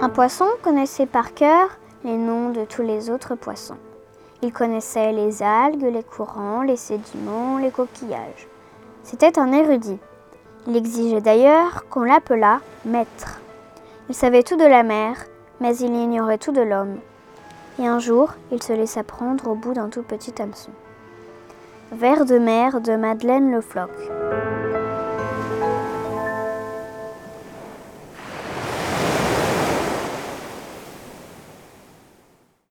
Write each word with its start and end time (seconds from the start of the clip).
Un 0.00 0.10
poisson 0.10 0.46
connaissait 0.62 1.06
par 1.06 1.34
cœur 1.34 1.70
les 2.04 2.16
noms 2.16 2.50
de 2.50 2.64
tous 2.64 2.82
les 2.82 3.10
autres 3.10 3.34
poissons. 3.34 3.78
Il 4.42 4.52
connaissait 4.52 5.10
les 5.10 5.42
algues, 5.42 5.82
les 5.82 6.04
courants, 6.04 6.62
les 6.62 6.76
sédiments, 6.76 7.58
les 7.58 7.72
coquillages. 7.72 8.46
C'était 9.02 9.40
un 9.40 9.52
érudit. 9.52 9.98
Il 10.68 10.76
exigeait 10.76 11.20
d'ailleurs 11.20 11.88
qu'on 11.90 12.02
l'appelât 12.02 12.60
maître. 12.84 13.40
Il 14.08 14.14
savait 14.14 14.44
tout 14.44 14.56
de 14.56 14.64
la 14.64 14.84
mer, 14.84 15.16
mais 15.60 15.76
il 15.76 15.92
ignorait 15.92 16.38
tout 16.38 16.52
de 16.52 16.60
l'homme. 16.60 16.98
Et 17.80 17.86
un 17.88 17.98
jour, 17.98 18.34
il 18.52 18.62
se 18.62 18.72
laissa 18.72 19.02
prendre 19.02 19.48
au 19.48 19.56
bout 19.56 19.72
d'un 19.72 19.88
tout 19.88 20.04
petit 20.04 20.40
hameçon. 20.40 20.70
Vers 21.90 22.24
de 22.24 22.38
mer 22.38 22.80
de 22.80 22.94
Madeleine 22.94 23.50
Le 23.50 23.60
Floch. 23.60 24.17